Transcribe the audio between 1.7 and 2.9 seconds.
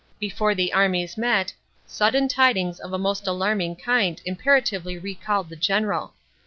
sudden tidings